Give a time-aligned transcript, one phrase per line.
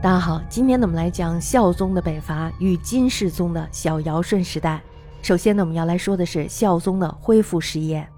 [0.00, 4.80] 大家好，今天呢我们来讲孝宗的北伐与金世宗的小尧舜时代。
[5.22, 8.08] 首先呢我们要来说的是孝宗的恢复事业。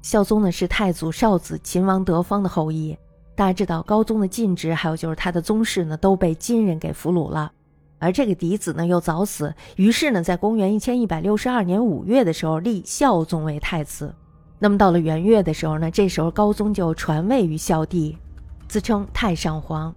[0.00, 2.96] 孝宗呢是太祖少子秦王德方的后裔，
[3.34, 7.52] 大家知道高宗的晋侄还有就是他的宗室呢都被金人给俘虏了，
[7.98, 14.14] 而这个嫡子呢又早死，于是呢在公元一千一百六十二年五月的时候立孝宗为太子。
[14.58, 18.16] 那么到了元月的时候呢，这时候高宗就传位于孝帝，
[18.66, 19.94] 自称太上皇。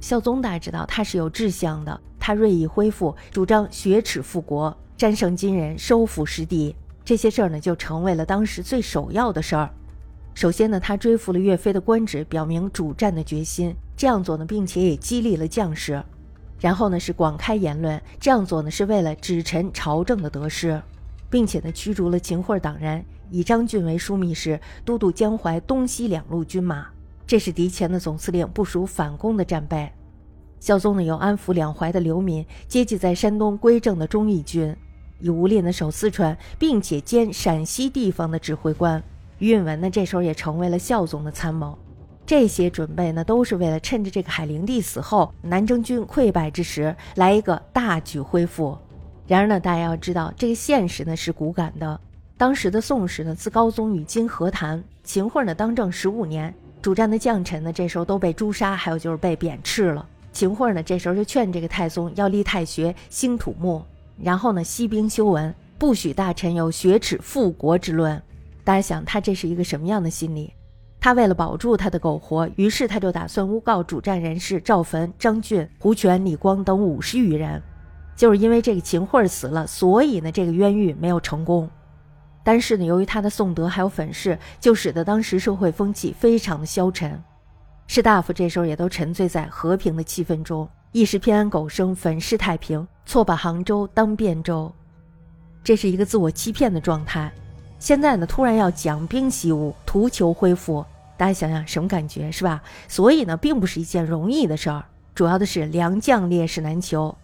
[0.00, 9.70] 孝宗大家知道他是有志向的，他锐意恢复，主张雪耻复国，战胜金人，收复失地，这些事儿呢就成为了当时最首要的事儿。
[10.34, 13.74] 首先呢，他追复了岳飞的官职，表明主战的决心。
[13.96, 16.00] 这样做呢，并且也激励了将士。
[16.60, 20.80] 然后呢，是广开言论，这样做呢是为了指陈朝政的得失，
[21.28, 26.86] 并且呢驱逐了秦桧党人，以张俊为枢密使，都督江淮东西两路军马。
[27.26, 29.92] 这是敌前的总司令部署反攻的战备。
[30.60, 34.74] 孝宗呢，又安抚两淮的流民，接济在山东归正的忠义军，
[35.20, 39.02] 以吴令的守四川，并且兼陕西地方的指挥官。
[39.38, 41.78] 于允文呢，这时候也成为了孝宗的参谋。
[42.26, 48.76] 这些准备呢，都是为了趁着这个海陵帝死后，南征军溃败之时，来一个大举恢复。
[49.26, 51.98] 然而呢，大家要知道，这个现实呢是骨感的。
[52.36, 56.52] 当时的宋史呢，自高宗与金和谈，秦桧呢当政十五年。
[56.80, 60.06] 主战的将臣呢，这时候都被诛杀，还有就是被贬斥了。
[60.38, 63.82] 秦桧呢，这时候就劝这个太宗要立太学，兴土木，
[64.22, 68.22] 然后呢，息兵修文，不许大臣有雪耻复国之论。
[68.62, 70.54] 大家想，他这是一个什么样的心理？
[71.00, 77.60] 他为了保住他的苟活，于是他就打算诬告主战人士赵棼、张俊、胡权、李光等五十余人。
[78.14, 81.68] 就是因为这个秦桧死了，所以呢，这个冤狱没有成功。
[82.44, 87.20] 但是呢，由于他的颂德还有粉饰，就使得当时社会风气非常的消沉，
[87.90, 94.70] 士大夫这时候也都沉醉在和平的气氛中，一时偏安狗生，粉饰太平，错把杭州当汴州，
[95.64, 97.32] 这是一个自我欺骗的状态。
[97.78, 100.84] 现在呢，突然要讲兵习武，图求恢复，
[101.16, 102.62] 大家想想什么感觉是吧？
[102.88, 104.84] 所以呢，并不是一件容易的事儿，
[105.14, 107.16] 主要的是良将烈士难求。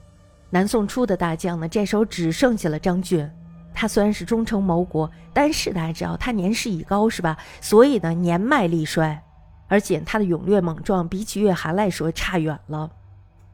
[0.49, 3.31] 南宋初的大将呢，这时候只剩下了张俊。
[3.75, 7.37] 他虽然是忠诚谋国，但是大家知道他年事已高，是吧？
[7.61, 9.21] 所以呢，年迈力衰，
[9.69, 12.91] 而且他的勇略猛壮比起岳涵来说差远了。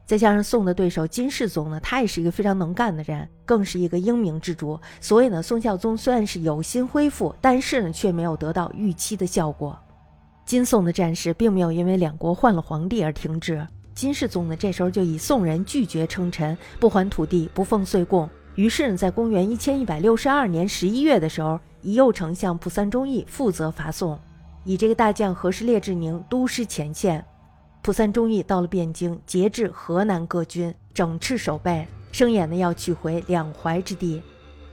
[0.05, 4.77] 再加上宋的对手金世宗呢，他也是一个非常能干的人，更是一个英明之主。
[4.99, 9.77] 所以呢，宋孝宗虽然是有心恢复，但是呢，却没有得到预期的效果。
[10.43, 13.65] 金宋的战事并没有因为两国换了皇帝而停止。
[13.93, 18.29] 金世宗呢，这时候就以宋人拒绝称臣、不还土地、不奉岁贡。
[18.55, 24.19] 于是呢，在公元一千一百六十二年十一月的时候，以右丞相蒲三忠义负责伐宋，
[24.63, 27.23] 以这个大将何时烈志宁督师前线。
[27.81, 34.21] 蒲散忠义到了汴京，节制河南各军，整饬守备，声言呢要取回两淮之地。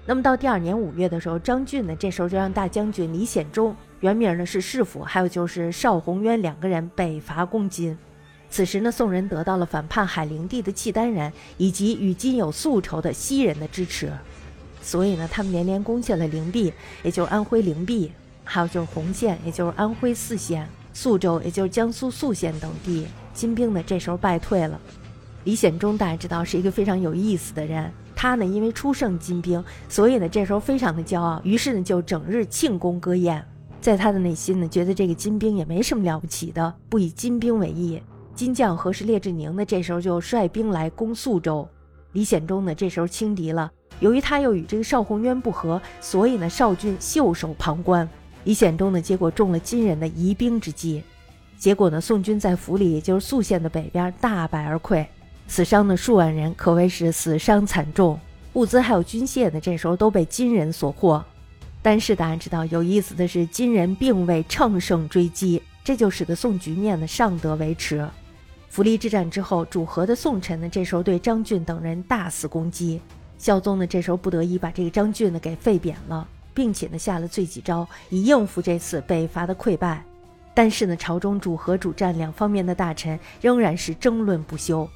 [0.04, 7.96] 那么到第二年五月的时候，张俊呢这时候就让大将军李显忠，原名呢是世辅，还有就是邵宏渊两个人北伐攻金。
[8.50, 14.10] 此时呢，宋人得到了反叛海陵帝的契丹人以及与金有宿仇的西人的支持，
[14.80, 16.72] 所以呢，他们连连攻下了灵璧，
[17.02, 18.12] 也就是安徽灵璧，
[18.50, 23.06] 还有就是洪县，也就是安徽泗县、宿州，也就是江苏宿县等地。
[23.34, 24.80] 金兵呢，这时候败退了。
[25.44, 33.44] 李显忠大家知道是一个非常有意思的人，他呢因为出胜金兵，所以呢这时候非常的骄傲，于是呢就整日庆功歌宴。
[33.80, 38.02] 在他的内心呢，觉得这个金兵也没什么了不起的，不以金兵为意。
[38.34, 39.64] 金将何氏列志宁呢？
[39.64, 41.68] 这时候就率兵来攻宿州。
[42.12, 43.70] 李显忠呢，这时候轻敌了。
[44.00, 48.08] 由于他又与这个邵宏渊不和，所以呢，邵军袖手旁观。
[48.44, 51.02] 李显忠呢，结果中了金人的疑兵之计。
[51.58, 55.04] 结果呢，宋军在府里，也就是宿县的北边，大败而溃，
[55.48, 58.18] 死伤呢数万人，可谓是死伤惨重。
[58.54, 61.24] 物资还有军械呢，这时候都被金人所获。
[61.82, 68.08] 但是大家知道，有意思的是，金人并未乘胜追击，这就使得宋局面呢尚得维持。
[68.68, 73.00] 福利之战之后，主和的宋臣呢，这时候对张俊等人大肆攻击。
[73.36, 76.26] 孝宗呢，这时候不得已把这个张俊呢给废贬了，
[76.58, 80.02] 并且呢下了罪己诏，以应付这次北伐的溃败。
[80.52, 84.88] 但是呢，朝中主和主战两方面的大臣仍然是争论不休。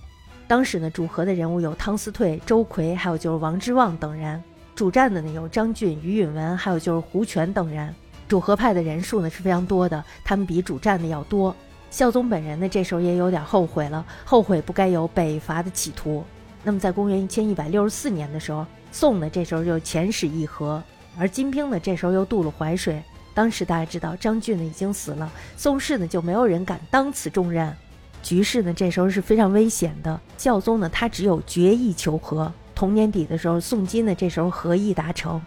[0.49, 4.41] 当时呢，主和的人物有汤思退、周奎，还有就是王之望等人；
[4.75, 7.95] 主战的呢有张俊、于允文，还有就是胡权等人。
[8.27, 11.55] 主和派的人数呢是非常多的，他们比主战的要多。
[11.93, 16.25] 孝宗本人呢，这时候也有点后悔了，后悔不该有北伐的企图。
[16.65, 20.83] 那么，在公元一千一百六十四年的时候，宋呢这时候就遣使议和，
[21.19, 23.03] 而金兵呢这时候又渡了淮水。
[23.35, 27.75] 当时大家知道张俊呢已经死了，宋氏呢就没有人敢当此重任。
[28.23, 30.21] 局势呢这时候是非常危险的。
[30.37, 32.53] 孝宗呢他只有决意求和。
[32.75, 35.41] 同年底的时候，宋金呢这时候和议达成。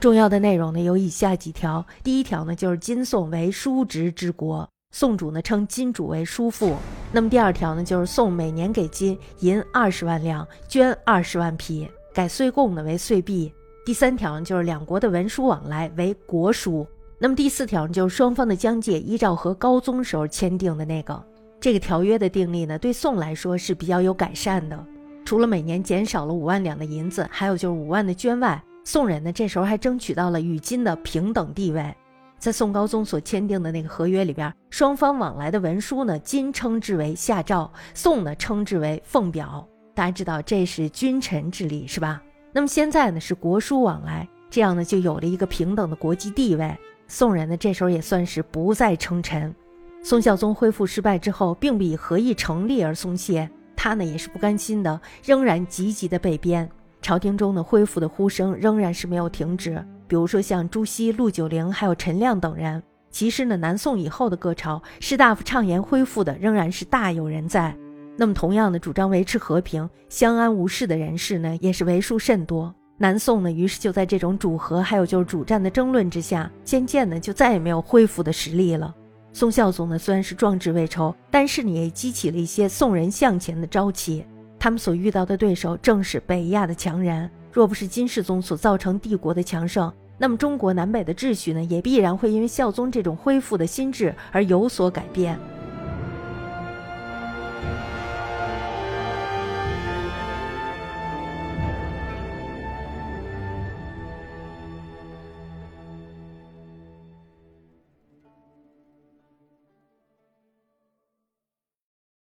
[0.00, 6.76] 重要的内容呢有以下几条：第一条呢就是金宋为叔侄之国，宋主呢称金主为叔父。
[7.12, 13.52] 那么第二条呢就是宋每年给金银二十万两，绢二十万匹，改岁贡呢为岁币。
[13.84, 16.86] 第三条呢就是两国的文书往来为国书。
[17.18, 21.20] 那么第四条呢就是双方的疆界依照和高宗时候签订的那个
[21.60, 24.86] 这个条约的订立呢，对宋来说是比较有改善的。
[25.24, 28.60] 除了每年减少了五万两的银子，还有就是五万的绢外。
[28.84, 31.94] 宋人呢，这时候还争取到了与金的平等地位。
[32.38, 39.64] 在宋高宗所签订的那个合约里边，双方往来的文书呢，金称之为下诏，宋呢称之为奉表。
[39.94, 42.20] 大家知道这是君臣之礼，是吧？
[42.52, 46.76] 那么现在呢是国书往来，这样呢就有了一个平等的国际地位。
[47.08, 49.54] 宋人呢这时候也算是不再称臣。
[50.02, 56.68] 宋孝宗恢复失败之后，并不以合议成立而松懈，他呢也是不甘心的，仍然积极的被编。
[57.00, 62.82] 朝廷中的恢复的呼声仍然是没有停止，比如说像朱熹、陆九龄还有陈亮等人。
[63.10, 67.76] 其实呢，南宋以后的各朝士大夫畅言恢复的仍然是大有人在。
[68.16, 72.74] 那么，同样的主张维持和平、相安无事的人士呢，也是为数甚多。
[72.98, 78.94] 南宋呢，于是就在这种主和还有就是主战的争论之下，渐渐的就再也没有恢复的实力了。
[79.32, 84.24] 宋孝宗呢，虽然是壮志未酬，但是你也激起了一些宋人向前的朝气。
[84.58, 95.36] 他们所遇到的对手正是北亚的强人，若不是金世宗所造成帝国的强盛，那么中国南北的秩序呢，也必然会因为孝宗这种恢复的心智而有所改变。